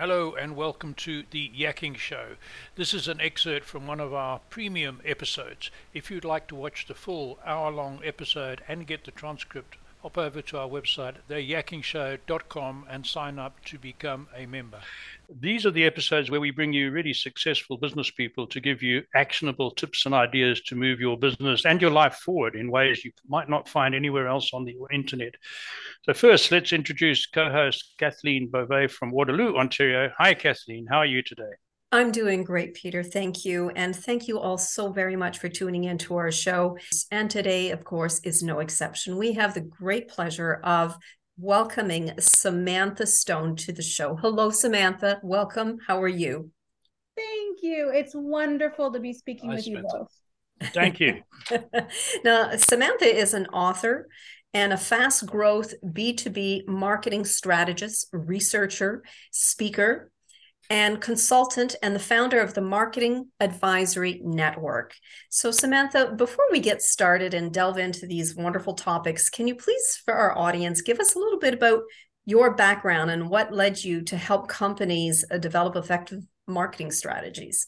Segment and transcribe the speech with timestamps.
[0.00, 2.36] Hello and welcome to the Yakking Show.
[2.74, 5.70] This is an excerpt from one of our premium episodes.
[5.92, 10.16] If you'd like to watch the full hour long episode and get the transcript, hop
[10.16, 14.80] over to our website, theyakkingshow.com, and sign up to become a member.
[15.40, 19.02] These are the episodes where we bring you really successful business people to give you
[19.14, 23.12] actionable tips and ideas to move your business and your life forward in ways you
[23.28, 25.34] might not find anywhere else on the internet.
[26.02, 30.10] So, first, let's introduce co host Kathleen Beauvais from Waterloo, Ontario.
[30.18, 30.86] Hi, Kathleen.
[30.90, 31.52] How are you today?
[31.92, 33.02] I'm doing great, Peter.
[33.02, 33.70] Thank you.
[33.70, 36.78] And thank you all so very much for tuning into our show.
[37.10, 39.18] And today, of course, is no exception.
[39.18, 40.96] We have the great pleasure of
[41.36, 44.14] welcoming Samantha Stone to the show.
[44.14, 45.18] Hello, Samantha.
[45.24, 45.78] Welcome.
[45.84, 46.52] How are you?
[47.16, 47.90] Thank you.
[47.92, 49.88] It's wonderful to be speaking Hi, with Samantha.
[49.92, 50.72] you both.
[50.72, 51.22] Thank you.
[52.24, 54.06] now, Samantha is an author
[54.54, 60.12] and a fast growth B2B marketing strategist, researcher, speaker,
[60.70, 64.94] and consultant and the founder of the Marketing Advisory Network.
[65.28, 70.00] So, Samantha, before we get started and delve into these wonderful topics, can you please,
[70.04, 71.82] for our audience, give us a little bit about
[72.24, 77.66] your background and what led you to help companies uh, develop effective marketing strategies?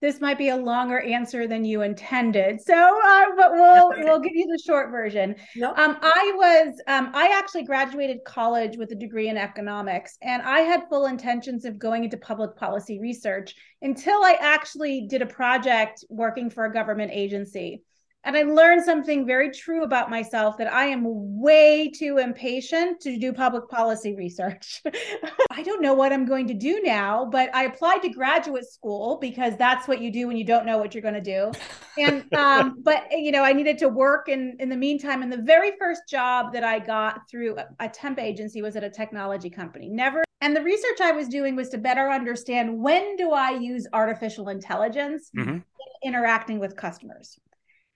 [0.00, 2.60] This might be a longer answer than you intended.
[2.60, 5.34] So, uh, but we'll we'll give you the short version.
[5.56, 5.78] Nope.
[5.78, 10.60] Um, I was um, I actually graduated college with a degree in economics, and I
[10.60, 16.04] had full intentions of going into public policy research until I actually did a project
[16.08, 17.82] working for a government agency.
[18.24, 21.04] And I learned something very true about myself that I am
[21.40, 24.82] way too impatient to do public policy research.
[25.50, 29.18] I don't know what I'm going to do now, but I applied to graduate school
[29.20, 31.52] because that's what you do when you don't know what you're going to do.
[31.96, 35.22] And, um, but, you know, I needed to work in, in the meantime.
[35.22, 38.84] And the very first job that I got through a, a temp agency was at
[38.84, 39.88] a technology company.
[39.88, 43.88] Never and the research I was doing was to better understand when do I use
[43.92, 45.50] artificial intelligence mm-hmm.
[45.50, 45.64] in
[46.04, 47.40] interacting with customers.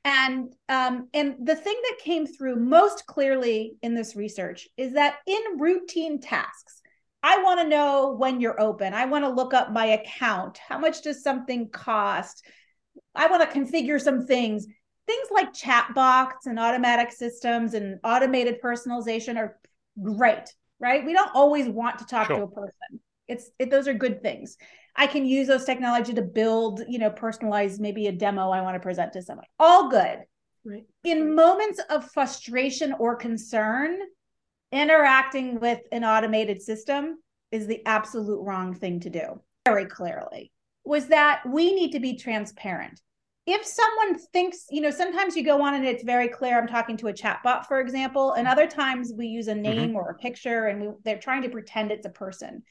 [0.05, 5.17] And um, and the thing that came through most clearly in this research is that
[5.27, 6.83] in routine tasks,
[7.23, 8.95] I want to know when you're open.
[8.95, 10.59] I want to look up my account.
[10.59, 12.45] How much does something cost?
[13.15, 14.67] I want to configure some things.
[15.07, 19.59] Things like chat chatbots and automatic systems and automated personalization are
[20.03, 21.05] great, right?
[21.05, 22.39] We don't always want to talk sure.
[22.39, 23.01] to a person.
[23.29, 24.57] It's it, those are good things.
[24.97, 28.75] I can use those technology to build, you know, personalize maybe a demo I want
[28.75, 29.47] to present to someone.
[29.59, 30.19] All good.
[30.65, 30.85] Right.
[31.05, 33.99] In moments of frustration or concern,
[34.71, 37.19] interacting with an automated system
[37.51, 39.41] is the absolute wrong thing to do.
[39.67, 40.53] Very clearly,
[40.85, 43.01] was that we need to be transparent.
[43.45, 46.97] If someone thinks, you know, sometimes you go on and it's very clear I'm talking
[46.99, 49.63] to a chatbot, for example, and other times we use a mm-hmm.
[49.63, 49.97] name mm-hmm.
[49.97, 52.63] or a picture and we, they're trying to pretend it's a person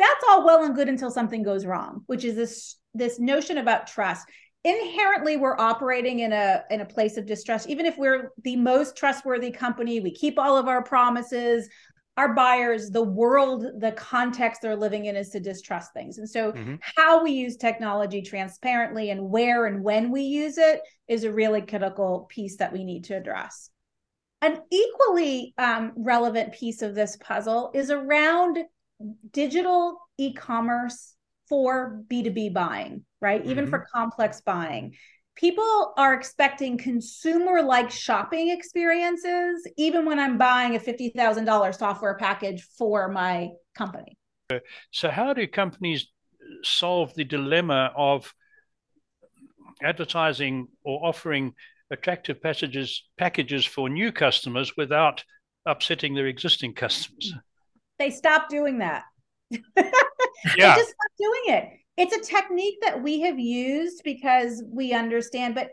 [0.00, 3.86] that's all well and good until something goes wrong which is this this notion about
[3.86, 4.26] trust.
[4.62, 7.68] Inherently we're operating in a in a place of distrust.
[7.68, 11.68] Even if we're the most trustworthy company we keep all of our promises
[12.16, 16.18] our buyers the world the context they're living in is to distrust things.
[16.18, 16.74] And so mm-hmm.
[16.96, 21.62] how we use technology transparently and where and when we use it is a really
[21.62, 23.70] critical piece that we need to address.
[24.42, 28.58] An equally um, relevant piece of this puzzle is around
[29.32, 31.14] digital e-commerce
[31.48, 33.40] for B2B buying, right?
[33.40, 33.50] Mm-hmm.
[33.50, 34.94] Even for complex buying.
[35.36, 42.62] People are expecting consumer like shopping experiences, even when I'm buying a $50,000 software package
[42.76, 44.16] for my company.
[44.90, 46.08] So, how do companies
[46.62, 48.34] solve the dilemma of
[49.82, 51.54] advertising or offering
[51.90, 55.24] attractive packages, packages for new customers without
[55.64, 57.34] upsetting their existing customers?
[58.00, 59.04] They stopped doing that.
[59.50, 59.60] yeah.
[59.76, 61.68] they just stopped doing it.
[61.96, 65.70] It's a technique that we have used because we understand, but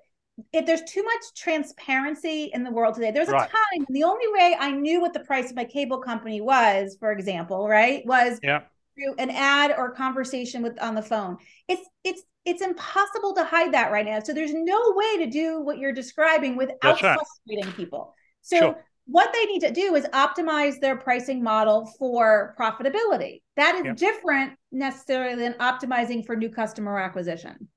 [0.51, 3.49] if there's too much transparency in the world today, there's right.
[3.49, 6.97] a time the only way I knew what the price of my cable company was,
[6.99, 8.63] for example, right, was yeah.
[8.95, 11.37] through an ad or conversation with on the phone.
[11.67, 14.19] It's it's it's impossible to hide that right now.
[14.19, 17.17] So there's no way to do what you're describing without right.
[17.17, 18.13] frustrating people.
[18.41, 23.41] So sure what they need to do is optimize their pricing model for profitability.
[23.55, 27.69] That is different necessarily than optimizing for new customer acquisition.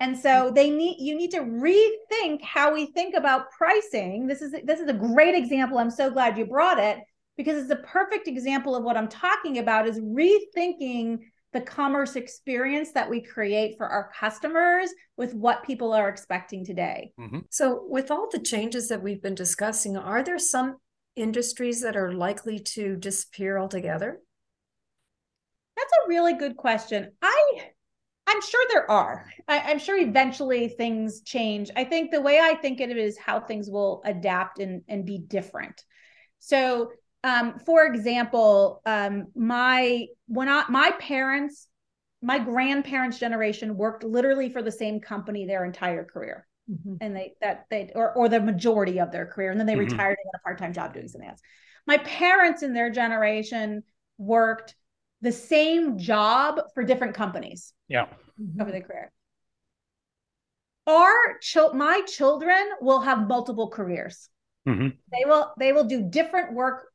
[0.00, 0.54] And so mm-hmm.
[0.54, 4.26] they need you need to rethink how we think about pricing.
[4.26, 5.78] This is this is a great example.
[5.78, 6.98] I'm so glad you brought it
[7.36, 11.20] because it's a perfect example of what I'm talking about is rethinking
[11.52, 17.12] the commerce experience that we create for our customers with what people are expecting today.
[17.18, 17.40] Mm-hmm.
[17.50, 20.76] So, with all the changes that we've been discussing, are there some
[21.14, 24.20] industries that are likely to disappear altogether?
[25.76, 27.12] That's a really good question.
[27.22, 27.70] I
[28.26, 29.30] I'm sure there are.
[29.46, 31.70] I, am sure eventually things change.
[31.76, 35.06] I think the way I think of it is how things will adapt and, and
[35.06, 35.80] be different.
[36.40, 36.90] So,
[37.26, 41.66] um, for example, um, my when I, my parents,
[42.22, 46.94] my grandparents' generation worked literally for the same company their entire career, mm-hmm.
[47.00, 49.90] and they that they or or the majority of their career, and then they mm-hmm.
[49.90, 51.40] retired and got a part time job doing something else.
[51.84, 53.82] My parents in their generation
[54.18, 54.76] worked
[55.20, 57.72] the same job for different companies.
[57.88, 58.06] Yeah.
[58.60, 59.10] Over their career.
[60.86, 64.28] Our ch- my children will have multiple careers.
[64.68, 64.88] Mm-hmm.
[65.10, 66.92] They will they will do different work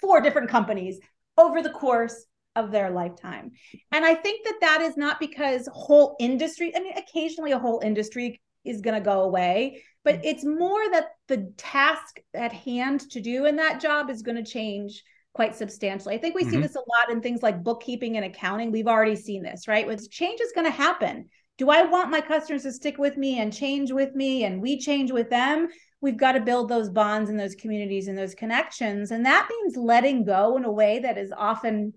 [0.00, 0.98] for different companies
[1.36, 2.26] over the course
[2.56, 3.52] of their lifetime.
[3.92, 7.80] And I think that that is not because whole industry, I mean occasionally a whole
[7.80, 10.24] industry is going to go away, but mm-hmm.
[10.24, 14.50] it's more that the task at hand to do in that job is going to
[14.50, 15.02] change
[15.32, 16.14] quite substantially.
[16.14, 16.50] I think we mm-hmm.
[16.50, 18.72] see this a lot in things like bookkeeping and accounting.
[18.72, 19.86] We've already seen this, right?
[19.86, 21.28] With change is going to happen.
[21.56, 24.78] Do I want my customers to stick with me and change with me and we
[24.78, 25.68] change with them?
[26.00, 29.10] We've got to build those bonds and those communities and those connections.
[29.10, 31.94] And that means letting go in a way that is often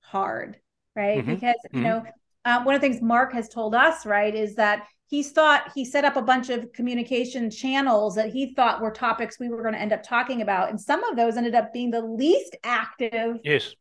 [0.00, 0.58] hard,
[0.96, 1.18] right?
[1.18, 1.34] Mm-hmm.
[1.34, 1.82] Because, you mm-hmm.
[1.82, 2.04] know,
[2.44, 5.84] uh, one of the things Mark has told us, right, is that he's thought he
[5.84, 9.74] set up a bunch of communication channels that he thought were topics we were going
[9.74, 13.38] to end up talking about and some of those ended up being the least active
[13.44, 13.74] yes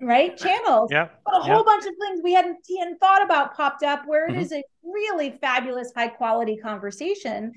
[0.00, 3.82] right channels yeah but a whole bunch of things we hadn't, hadn't thought about popped
[3.82, 4.40] up where it mm-hmm.
[4.40, 7.52] is a really fabulous high quality conversation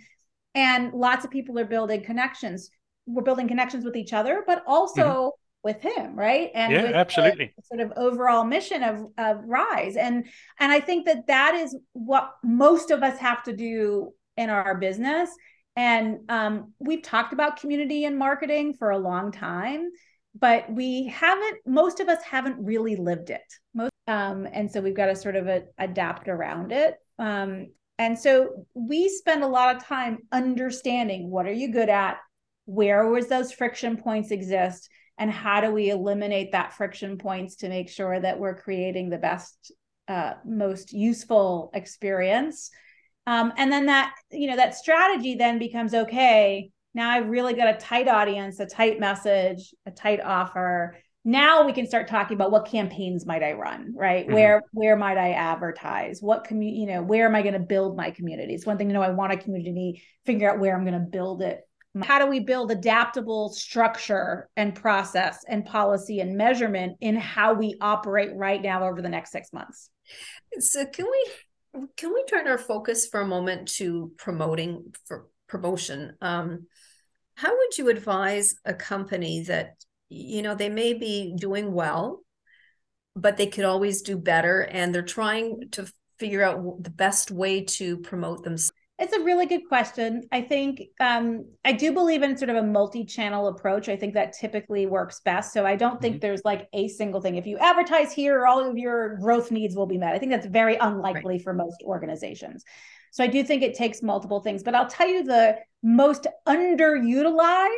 [0.59, 2.69] and lots of people are building connections.
[3.05, 5.29] We're building connections with each other but also mm-hmm.
[5.63, 6.51] with him right?
[6.53, 7.53] And yeah absolutely.
[7.63, 9.95] sort of overall mission of of rise.
[9.95, 10.27] And
[10.59, 14.75] and i think that that is what most of us have to do in our
[14.75, 15.29] business.
[15.75, 19.89] And um, we've talked about community and marketing for a long time
[20.37, 23.41] but we haven't most of us haven't really lived it.
[23.73, 26.95] Most um, and so we've got to sort of a, adapt around it.
[27.19, 27.67] Um,
[27.99, 32.17] and so we spend a lot of time understanding what are you good at
[32.65, 37.69] where was those friction points exist and how do we eliminate that friction points to
[37.69, 39.71] make sure that we're creating the best
[40.07, 42.71] uh, most useful experience.
[43.27, 47.75] Um, and then that you know that strategy then becomes okay now i've really got
[47.75, 52.51] a tight audience a tight message a tight offer now we can start talking about
[52.51, 54.25] what campaigns might i run right?
[54.25, 54.33] Mm-hmm.
[54.33, 56.21] where where might i advertise?
[56.21, 58.53] What commu- you know where am i going to build my community?
[58.53, 60.99] It's one thing to know i want a community figure out where i'm going to
[60.99, 61.61] build it.
[62.03, 67.75] How do we build adaptable structure and process and policy and measurement in how we
[67.81, 69.89] operate right now over the next six months?
[70.59, 76.15] So can we can we turn our focus for a moment to promoting for promotion?
[76.21, 76.67] Um,
[77.35, 79.75] how would you advise a company that
[80.09, 82.21] you know they may be doing well
[83.15, 87.63] but they could always do better and they're trying to figure out the best way
[87.63, 90.23] to promote themselves it's a really good question.
[90.29, 93.87] I think um, I do believe in sort of a multi-channel approach.
[93.87, 95.53] I think that typically works best.
[95.53, 96.19] So I don't think mm-hmm.
[96.19, 97.37] there's like a single thing.
[97.37, 100.13] If you advertise here, all of your growth needs will be met.
[100.13, 101.41] I think that's very unlikely right.
[101.41, 102.65] for most organizations.
[103.11, 104.63] So I do think it takes multiple things.
[104.63, 107.69] But I'll tell you the most underutilized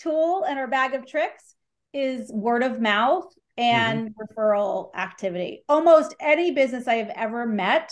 [0.00, 1.54] tool in our bag of tricks
[1.92, 4.40] is word of mouth and mm-hmm.
[4.40, 5.64] referral activity.
[5.68, 7.90] Almost any business I have ever met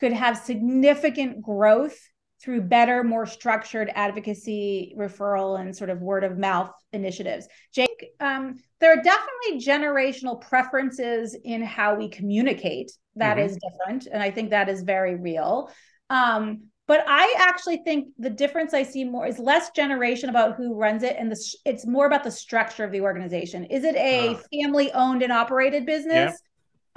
[0.00, 1.98] could have significant growth
[2.40, 7.48] through better, more structured advocacy, referral, and sort of word of mouth initiatives.
[7.74, 12.92] Jake, um, there are definitely generational preferences in how we communicate.
[13.16, 13.46] That mm-hmm.
[13.46, 14.06] is different.
[14.06, 15.70] And I think that is very real.
[16.10, 20.74] Um, but I actually think the difference I see more is less generation about who
[20.74, 23.66] runs it, and the, it's more about the structure of the organization.
[23.66, 26.40] Is it a uh, family owned and operated business?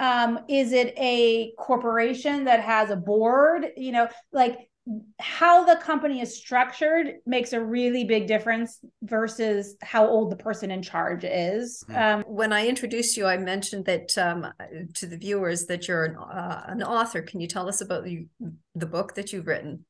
[0.00, 3.66] Um, is it a corporation that has a board?
[3.76, 4.70] You know, like
[5.20, 10.70] how the company is structured makes a really big difference versus how old the person
[10.70, 11.84] in charge is.
[11.86, 11.96] Hmm.
[11.96, 14.52] Um, when I introduced you, I mentioned that um,
[14.94, 17.22] to the viewers that you're an, uh, an author.
[17.22, 18.26] Can you tell us about the,
[18.74, 19.84] the book that you've written?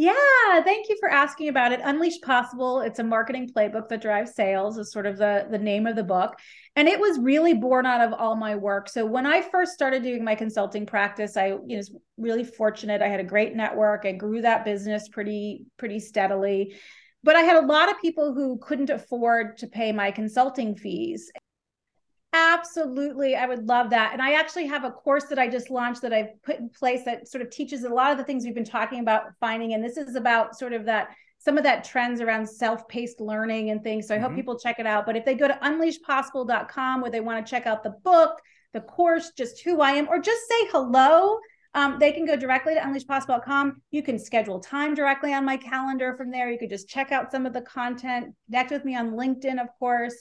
[0.00, 1.80] Yeah, thank you for asking about it.
[1.82, 5.88] Unleash Possible, it's a marketing playbook that drives sales is sort of the the name
[5.88, 6.38] of the book.
[6.76, 8.88] And it was really born out of all my work.
[8.88, 13.02] So when I first started doing my consulting practice, I you know, was really fortunate.
[13.02, 14.04] I had a great network.
[14.06, 16.76] I grew that business pretty pretty steadily.
[17.24, 21.28] But I had a lot of people who couldn't afford to pay my consulting fees.
[22.32, 23.36] Absolutely.
[23.36, 24.12] I would love that.
[24.12, 27.04] And I actually have a course that I just launched that I've put in place
[27.04, 29.72] that sort of teaches a lot of the things we've been talking about finding.
[29.72, 31.08] And this is about sort of that
[31.38, 34.08] some of that trends around self-paced learning and things.
[34.08, 34.26] So I mm-hmm.
[34.26, 35.06] hope people check it out.
[35.06, 38.40] But if they go to unleashpossible.com where they want to check out the book,
[38.74, 41.38] the course, just who I am, or just say hello,
[41.74, 43.80] um, they can go directly to unleashpossible.com.
[43.90, 46.50] You can schedule time directly on my calendar from there.
[46.50, 49.68] You could just check out some of the content, connect with me on LinkedIn, of
[49.78, 50.14] course.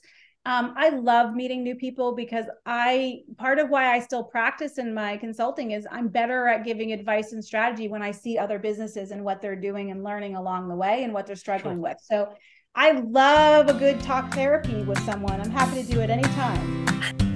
[0.48, 4.94] Um, I love meeting new people because I part of why I still practice in
[4.94, 9.12] my consulting is I'm better at giving advice and strategy when I see other businesses
[9.12, 11.84] and what they're doing and learning along the way and what they're struggling sure.
[11.84, 11.98] with.
[12.02, 12.30] So
[12.76, 15.42] I love a good talk therapy with someone.
[15.42, 17.27] I'm happy to do it anytime.